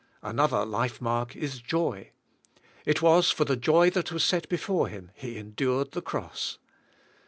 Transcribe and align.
Another 0.23 0.65
life 0.65 0.99
mark 0.99 1.35
is 1.35 1.59
joy. 1.59 2.09
It 2.87 3.03
was 3.03 3.29
for 3.29 3.45
the 3.45 3.55
joy 3.55 3.91
that 3.91 4.11
was 4.11 4.23
set 4.23 4.49
before 4.49 4.87
Him 4.87 5.11
He 5.13 5.37
endured 5.37 5.91
the 5.91 6.01
cross. 6.01 6.57